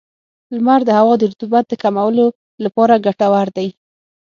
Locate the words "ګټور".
3.05-3.47